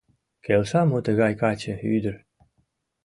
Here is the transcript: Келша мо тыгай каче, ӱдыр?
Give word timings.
Келша 0.45 0.81
мо 0.89 0.97
тыгай 1.05 1.33
каче, 1.41 1.73
ӱдыр? 1.95 2.15